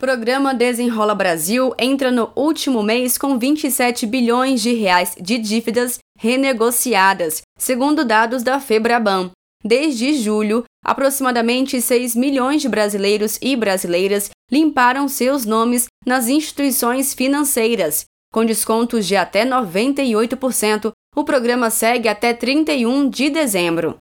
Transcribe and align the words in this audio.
Programa 0.00 0.54
Desenrola 0.54 1.14
Brasil 1.14 1.74
entra 1.78 2.10
no 2.10 2.32
último 2.34 2.82
mês 2.82 3.18
com 3.18 3.38
27 3.38 4.06
bilhões 4.06 4.62
de 4.62 4.72
reais 4.72 5.14
de 5.20 5.36
dívidas 5.36 5.98
renegociadas, 6.18 7.42
segundo 7.58 8.02
dados 8.02 8.42
da 8.42 8.58
Febraban. 8.58 9.30
Desde 9.62 10.14
julho, 10.14 10.64
aproximadamente 10.82 11.82
6 11.82 12.16
milhões 12.16 12.62
de 12.62 12.68
brasileiros 12.70 13.38
e 13.42 13.54
brasileiras 13.54 14.30
limparam 14.50 15.06
seus 15.06 15.44
nomes 15.44 15.84
nas 16.06 16.28
instituições 16.28 17.12
financeiras. 17.12 18.06
Com 18.32 18.46
descontos 18.46 19.06
de 19.06 19.16
até 19.16 19.44
98%, 19.44 20.92
o 21.14 21.24
programa 21.24 21.68
segue 21.68 22.08
até 22.08 22.32
31 22.32 23.06
de 23.10 23.28
dezembro. 23.28 23.98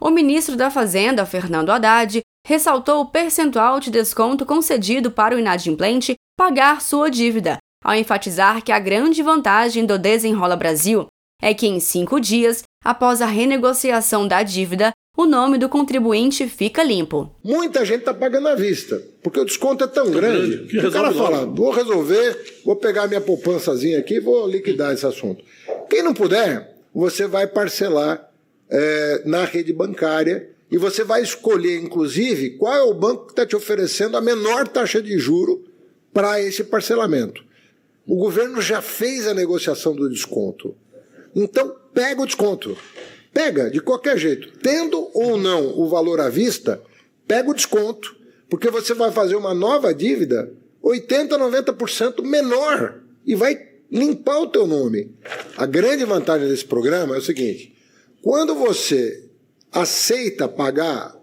O 0.00 0.08
ministro 0.08 0.56
da 0.56 0.70
Fazenda, 0.70 1.26
Fernando 1.26 1.68
Haddad, 1.68 2.22
ressaltou 2.46 3.00
o 3.00 3.06
percentual 3.06 3.78
de 3.78 3.90
desconto 3.90 4.44
concedido 4.44 5.10
para 5.10 5.36
o 5.36 5.38
inadimplente 5.38 6.14
pagar 6.36 6.80
sua 6.80 7.10
dívida, 7.10 7.58
ao 7.84 7.94
enfatizar 7.94 8.62
que 8.62 8.72
a 8.72 8.78
grande 8.78 9.22
vantagem 9.22 9.86
do 9.86 9.98
Desenrola 9.98 10.56
Brasil 10.56 11.06
é 11.40 11.52
que 11.52 11.66
em 11.66 11.80
cinco 11.80 12.20
dias, 12.20 12.62
após 12.84 13.20
a 13.20 13.26
renegociação 13.26 14.28
da 14.28 14.42
dívida, 14.42 14.92
o 15.16 15.26
nome 15.26 15.58
do 15.58 15.68
contribuinte 15.68 16.48
fica 16.48 16.82
limpo. 16.82 17.34
Muita 17.44 17.84
gente 17.84 18.00
está 18.00 18.14
pagando 18.14 18.48
à 18.48 18.54
vista, 18.54 19.02
porque 19.22 19.40
o 19.40 19.44
desconto 19.44 19.84
é 19.84 19.86
tão 19.86 20.10
grande, 20.10 20.56
grande 20.56 20.68
que, 20.68 20.80
que 20.80 20.86
o 20.86 20.92
cara 20.92 21.12
fala: 21.12 21.44
vou 21.44 21.70
resolver, 21.70 22.60
vou 22.64 22.76
pegar 22.76 23.08
minha 23.08 23.20
poupançazinha 23.20 23.98
aqui 23.98 24.14
e 24.14 24.20
vou 24.20 24.46
liquidar 24.48 24.94
esse 24.94 25.04
assunto. 25.04 25.44
Quem 25.90 26.02
não 26.02 26.14
puder, 26.14 26.76
você 26.94 27.26
vai 27.26 27.46
parcelar 27.46 28.26
é, 28.70 29.22
na 29.26 29.44
rede 29.44 29.72
bancária 29.72 30.51
e 30.72 30.78
você 30.78 31.04
vai 31.04 31.22
escolher, 31.22 31.82
inclusive, 31.82 32.56
qual 32.56 32.74
é 32.74 32.82
o 32.82 32.94
banco 32.94 33.26
que 33.26 33.32
está 33.32 33.44
te 33.44 33.54
oferecendo 33.54 34.16
a 34.16 34.22
menor 34.22 34.66
taxa 34.66 35.02
de 35.02 35.18
juro 35.18 35.62
para 36.14 36.40
esse 36.40 36.64
parcelamento. 36.64 37.44
O 38.06 38.16
governo 38.16 38.62
já 38.62 38.80
fez 38.80 39.26
a 39.26 39.34
negociação 39.34 39.94
do 39.94 40.08
desconto. 40.08 40.74
Então, 41.36 41.76
pega 41.92 42.22
o 42.22 42.26
desconto. 42.26 42.74
Pega, 43.34 43.70
de 43.70 43.82
qualquer 43.82 44.16
jeito. 44.16 44.50
Tendo 44.62 45.10
ou 45.12 45.36
não 45.36 45.78
o 45.78 45.90
valor 45.90 46.18
à 46.20 46.30
vista, 46.30 46.82
pega 47.28 47.50
o 47.50 47.54
desconto, 47.54 48.16
porque 48.48 48.70
você 48.70 48.94
vai 48.94 49.12
fazer 49.12 49.36
uma 49.36 49.52
nova 49.52 49.92
dívida 49.92 50.50
80, 50.80 51.38
90% 51.38 52.22
menor 52.22 52.98
e 53.26 53.34
vai 53.34 53.60
limpar 53.90 54.40
o 54.40 54.48
teu 54.48 54.66
nome. 54.66 55.14
A 55.54 55.66
grande 55.66 56.06
vantagem 56.06 56.48
desse 56.48 56.64
programa 56.64 57.14
é 57.14 57.18
o 57.18 57.22
seguinte: 57.22 57.76
quando 58.22 58.54
você 58.54 59.28
aceita 59.72 60.46
pagar 60.46 61.16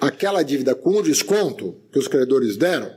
aquela 0.00 0.42
dívida 0.42 0.74
com 0.74 0.96
o 0.96 1.02
desconto 1.02 1.76
que 1.92 1.98
os 1.98 2.08
credores 2.08 2.56
deram, 2.56 2.90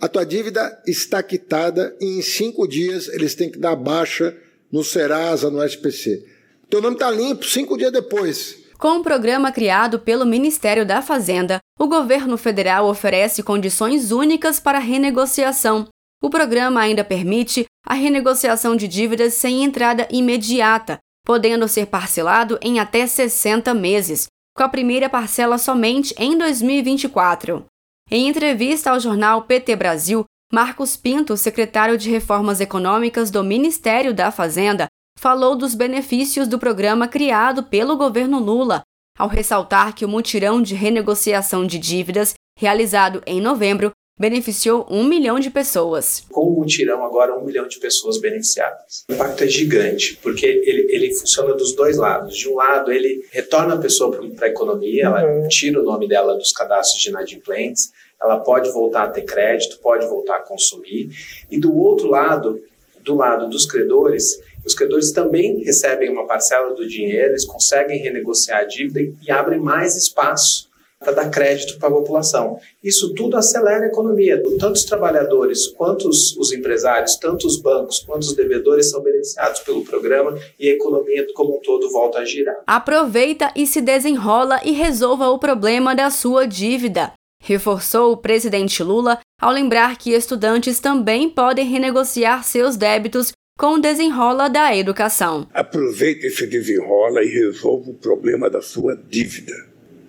a 0.00 0.06
tua 0.06 0.24
dívida 0.24 0.80
está 0.86 1.22
quitada 1.22 1.96
e 2.00 2.18
em 2.18 2.22
cinco 2.22 2.68
dias 2.68 3.08
eles 3.08 3.34
têm 3.34 3.50
que 3.50 3.58
dar 3.58 3.74
baixa 3.74 4.36
no 4.70 4.84
Serasa, 4.84 5.50
no 5.50 5.64
SPC. 5.64 6.24
Teu 6.70 6.80
nome 6.80 6.94
está 6.94 7.10
limpo 7.10 7.44
cinco 7.44 7.76
dias 7.76 7.92
depois. 7.92 8.56
Com 8.78 8.98
o 8.98 9.02
programa 9.02 9.50
criado 9.50 9.98
pelo 9.98 10.24
Ministério 10.24 10.86
da 10.86 11.02
Fazenda, 11.02 11.58
o 11.76 11.88
governo 11.88 12.38
federal 12.38 12.86
oferece 12.86 13.42
condições 13.42 14.12
únicas 14.12 14.60
para 14.60 14.78
renegociação. 14.78 15.88
O 16.22 16.30
programa 16.30 16.80
ainda 16.80 17.02
permite 17.02 17.64
a 17.84 17.94
renegociação 17.94 18.76
de 18.76 18.86
dívidas 18.86 19.34
sem 19.34 19.64
entrada 19.64 20.06
imediata, 20.12 20.98
podendo 21.28 21.68
ser 21.68 21.88
parcelado 21.88 22.58
em 22.62 22.80
até 22.80 23.06
60 23.06 23.74
meses, 23.74 24.28
com 24.56 24.62
a 24.62 24.68
primeira 24.68 25.10
parcela 25.10 25.58
somente 25.58 26.14
em 26.16 26.38
2024. 26.38 27.66
Em 28.10 28.28
entrevista 28.28 28.92
ao 28.92 28.98
jornal 28.98 29.42
PT 29.42 29.76
Brasil, 29.76 30.24
Marcos 30.50 30.96
Pinto, 30.96 31.36
secretário 31.36 31.98
de 31.98 32.08
Reformas 32.08 32.62
Econômicas 32.62 33.30
do 33.30 33.44
Ministério 33.44 34.14
da 34.14 34.30
Fazenda, 34.30 34.86
falou 35.18 35.54
dos 35.54 35.74
benefícios 35.74 36.48
do 36.48 36.58
programa 36.58 37.06
criado 37.06 37.62
pelo 37.62 37.98
governo 37.98 38.38
Lula, 38.38 38.80
ao 39.18 39.28
ressaltar 39.28 39.94
que 39.94 40.06
o 40.06 40.08
mutirão 40.08 40.62
de 40.62 40.74
renegociação 40.74 41.66
de 41.66 41.78
dívidas, 41.78 42.32
realizado 42.58 43.22
em 43.26 43.38
novembro, 43.38 43.92
beneficiou 44.18 44.86
um 44.90 45.04
milhão 45.04 45.38
de 45.38 45.50
pessoas. 45.50 46.24
Com 46.30 46.48
o 46.48 46.56
mutirão, 46.56 47.04
agora 47.04 47.38
um 47.38 47.44
milhão 47.44 47.68
de 47.68 47.78
pessoas 47.78 48.18
beneficiadas. 48.18 49.04
O 49.08 49.14
impacto 49.14 49.44
é 49.44 49.46
gigante, 49.46 50.18
porque 50.22 50.46
ele, 50.46 50.86
ele 50.90 51.14
funciona 51.14 51.54
dos 51.54 51.74
dois 51.74 51.96
lados. 51.96 52.36
De 52.36 52.48
um 52.48 52.56
lado, 52.56 52.90
ele 52.90 53.24
retorna 53.30 53.74
a 53.74 53.78
pessoa 53.78 54.10
para 54.34 54.46
a 54.46 54.50
economia, 54.50 55.04
ela 55.04 55.24
uhum. 55.24 55.48
tira 55.48 55.80
o 55.80 55.84
nome 55.84 56.08
dela 56.08 56.34
dos 56.34 56.52
cadastros 56.52 57.00
de 57.00 57.10
inadimplentes, 57.10 57.92
ela 58.20 58.40
pode 58.40 58.70
voltar 58.72 59.04
a 59.04 59.08
ter 59.08 59.22
crédito, 59.22 59.78
pode 59.78 60.04
voltar 60.06 60.36
a 60.36 60.40
consumir. 60.40 61.10
E 61.48 61.58
do 61.58 61.76
outro 61.76 62.08
lado, 62.08 62.60
do 63.00 63.14
lado 63.14 63.48
dos 63.48 63.64
credores, 63.64 64.40
os 64.66 64.74
credores 64.74 65.12
também 65.12 65.62
recebem 65.62 66.10
uma 66.10 66.26
parcela 66.26 66.74
do 66.74 66.86
dinheiro, 66.86 67.30
eles 67.30 67.46
conseguem 67.46 68.00
renegociar 68.00 68.60
a 68.60 68.64
dívida 68.64 69.00
e 69.00 69.30
abrem 69.30 69.60
mais 69.60 69.96
espaço 69.96 70.67
para 70.98 71.12
dar 71.12 71.30
crédito 71.30 71.78
para 71.78 71.88
a 71.88 71.92
população. 71.92 72.58
Isso 72.82 73.14
tudo 73.14 73.36
acelera 73.36 73.84
a 73.84 73.88
economia. 73.88 74.42
Tanto 74.58 74.72
os 74.72 74.84
trabalhadores, 74.84 75.68
quanto 75.68 76.08
os, 76.08 76.36
os, 76.36 76.52
empresários, 76.52 77.16
tanto 77.16 77.46
os 77.46 77.60
bancos, 77.60 78.00
quanto 78.00 78.22
os 78.22 78.34
devedores 78.34 78.90
são 78.90 79.00
beneficiados 79.00 79.60
pelo 79.60 79.84
programa 79.84 80.38
e 80.58 80.68
a 80.68 80.72
economia 80.74 81.26
como 81.34 81.56
um 81.56 81.60
todo 81.60 81.90
volta 81.90 82.18
a 82.18 82.24
girar. 82.24 82.62
Aproveita 82.66 83.52
e 83.54 83.66
se 83.66 83.80
desenrola 83.80 84.60
e 84.64 84.72
resolva 84.72 85.28
o 85.28 85.38
problema 85.38 85.94
da 85.94 86.10
sua 86.10 86.46
dívida. 86.46 87.12
Reforçou 87.40 88.12
o 88.12 88.16
presidente 88.16 88.82
Lula 88.82 89.20
ao 89.40 89.52
lembrar 89.52 89.96
que 89.96 90.12
estudantes 90.12 90.80
também 90.80 91.30
podem 91.30 91.64
renegociar 91.64 92.42
seus 92.42 92.76
débitos 92.76 93.32
com 93.56 93.74
o 93.74 93.80
desenrola 93.80 94.48
da 94.48 94.76
educação. 94.76 95.46
Aproveite 95.54 96.26
esse 96.26 96.46
desenrola 96.46 97.22
e 97.22 97.28
resolva 97.28 97.90
o 97.90 97.94
problema 97.94 98.50
da 98.50 98.60
sua 98.60 98.96
dívida. 98.96 99.54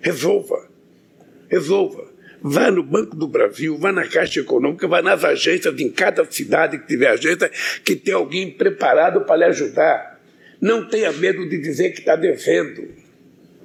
Resolva 0.00 0.70
resolva. 1.50 2.08
Vá 2.42 2.70
no 2.70 2.82
Banco 2.82 3.14
do 3.14 3.28
Brasil, 3.28 3.76
vá 3.76 3.92
na 3.92 4.06
Caixa 4.06 4.40
Econômica, 4.40 4.88
vá 4.88 5.02
nas 5.02 5.22
agências, 5.24 5.78
em 5.78 5.90
cada 5.90 6.24
cidade 6.24 6.78
que 6.78 6.86
tiver 6.86 7.08
agência, 7.08 7.50
que 7.84 7.94
tem 7.94 8.14
alguém 8.14 8.50
preparado 8.50 9.22
para 9.26 9.36
lhe 9.36 9.44
ajudar. 9.44 10.18
Não 10.58 10.88
tenha 10.88 11.12
medo 11.12 11.46
de 11.48 11.58
dizer 11.58 11.90
que 11.90 12.00
está 12.00 12.16
devendo. 12.16 12.88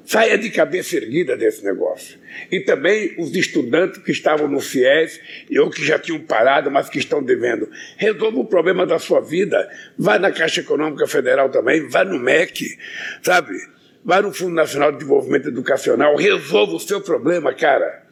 Saia 0.06 0.38
de 0.38 0.51
cabeça 0.51 0.97
erguida 0.97 1.35
desse 1.35 1.63
negócio. 1.63 2.19
E 2.51 2.59
também 2.59 3.16
os 3.18 3.34
estudantes 3.34 4.00
que 4.03 4.12
estavam 4.12 4.47
no 4.47 4.59
FIES 4.59 5.19
ou 5.57 5.69
que 5.69 5.84
já 5.84 5.97
tinham 5.97 6.19
parado, 6.19 6.69
mas 6.69 6.90
que 6.90 7.00
estão 7.00 7.23
devendo. 7.23 7.67
Resolva 7.97 8.40
o 8.40 8.46
problema 8.46 8.85
da 8.85 9.00
sua 9.00 9.19
vida. 9.19 9.67
Vá 9.97 10.19
na 10.19 10.31
Caixa 10.31 10.62
Econômica 10.62 11.07
Federal 11.07 11.50
também, 11.50 11.88
vá 11.88 12.03
no 12.03 12.19
MEC, 12.19 12.78
sabe? 13.23 13.56
Vá 14.05 14.21
no 14.21 14.31
Fundo 14.31 14.53
Nacional 14.53 14.91
de 14.91 14.99
Desenvolvimento 14.99 15.47
Educacional, 15.47 16.16
resolva 16.16 16.73
o 16.73 16.79
seu 16.79 17.01
problema, 17.01 17.51
cara. 17.55 18.03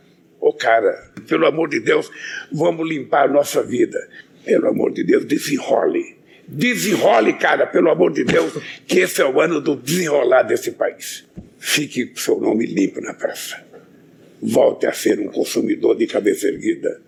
Ô, 0.42 0.50
oh, 0.50 0.54
cara, 0.54 1.12
pelo 1.28 1.46
amor 1.46 1.70
de 1.70 1.80
Deus, 1.80 2.10
vamos 2.52 2.90
limpar 2.90 3.26
a 3.26 3.32
nossa 3.32 3.62
vida. 3.62 4.10
Pelo 4.44 4.68
amor 4.68 4.92
de 4.92 5.04
Deus, 5.04 5.24
desenrole. 5.24 6.18
Desenrole, 6.48 7.34
cara, 7.34 7.68
pelo 7.68 7.92
amor 7.92 8.12
de 8.12 8.24
Deus, 8.24 8.58
que 8.88 9.02
esse 9.02 9.22
é 9.22 9.26
o 9.26 9.40
ano 9.40 9.62
do 9.62 9.76
desenrolar 9.76 10.42
desse 10.42 10.72
país. 10.72 11.26
Fique 11.60 12.08
com 12.08 12.18
seu 12.18 12.40
nome 12.40 12.66
limpo 12.66 13.00
na 13.00 13.14
praça. 13.14 13.64
Volte 14.42 14.88
a 14.88 14.94
ser 14.94 15.20
um 15.20 15.28
consumidor 15.28 15.96
de 15.96 16.08
cabeça 16.08 16.48
erguida 16.48 17.00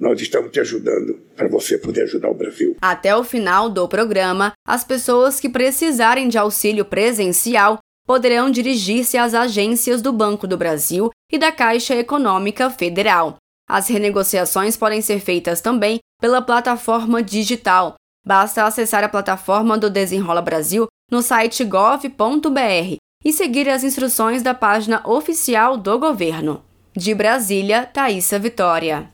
nós 0.00 0.18
estamos 0.18 0.50
te 0.50 0.58
ajudando 0.58 1.20
para 1.36 1.46
você 1.46 1.76
poder 1.76 2.04
ajudar 2.04 2.30
o 2.30 2.34
Brasil. 2.34 2.74
Até 2.80 3.14
o 3.14 3.22
final 3.22 3.68
do 3.68 3.86
programa, 3.86 4.54
as 4.66 4.82
pessoas 4.82 5.38
que 5.38 5.48
precisarem 5.48 6.26
de 6.26 6.38
auxílio 6.38 6.86
presencial 6.86 7.78
poderão 8.06 8.50
dirigir-se 8.50 9.16
às 9.16 9.34
agências 9.34 10.02
do 10.02 10.12
Banco 10.12 10.46
do 10.46 10.56
Brasil 10.56 11.10
e 11.30 11.38
da 11.38 11.52
Caixa 11.52 11.94
Econômica 11.94 12.68
Federal. 12.68 13.36
As 13.68 13.88
renegociações 13.88 14.76
podem 14.76 15.00
ser 15.00 15.20
feitas 15.20 15.60
também 15.60 16.00
pela 16.20 16.42
plataforma 16.42 17.22
digital. 17.22 17.94
Basta 18.26 18.64
acessar 18.64 19.04
a 19.04 19.08
plataforma 19.08 19.78
do 19.78 19.88
Desenrola 19.88 20.42
Brasil 20.42 20.88
no 21.10 21.22
site 21.22 21.64
gov.br 21.64 22.96
e 23.24 23.32
seguir 23.32 23.68
as 23.68 23.84
instruções 23.84 24.42
da 24.42 24.54
página 24.54 25.02
oficial 25.08 25.76
do 25.76 25.98
governo. 25.98 26.62
De 26.96 27.14
Brasília, 27.14 27.86
Thaisa 27.86 28.38
Vitória. 28.38 29.08